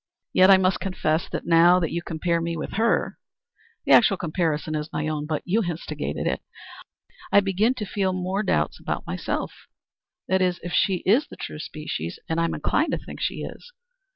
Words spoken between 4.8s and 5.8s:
my own, but you